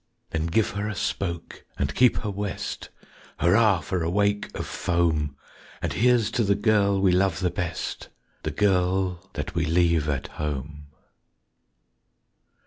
_Then 0.33 0.49
give 0.49 0.71
her 0.71 0.87
a 0.89 0.95
spoke 0.95 1.63
and 1.77 1.93
keep 1.93 2.17
her 2.25 2.31
west, 2.31 2.89
Hurrah 3.39 3.81
for 3.81 4.01
a 4.01 4.09
wake 4.09 4.49
of 4.57 4.65
foam! 4.65 5.35
And 5.79 5.93
here's 5.93 6.31
to 6.31 6.43
the 6.43 6.55
girl 6.55 6.99
we 6.99 7.11
love 7.11 7.39
the 7.39 7.51
best 7.51 8.09
The 8.41 8.49
girl 8.49 9.29
that 9.33 9.53
we 9.53 9.63
leave 9.63 10.09
at 10.09 10.25
home. 10.41 10.87